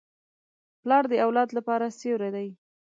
پلار 0.81 1.03
د 1.11 1.13
اولاد 1.25 1.49
لپاره 1.57 1.95
سیوری 1.99 2.29
دی. 2.35 2.47